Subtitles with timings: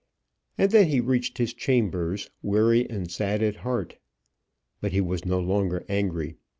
[0.57, 3.99] And then he reached his chambers, weary and sad at heart.
[4.79, 6.37] But he was no longer angry.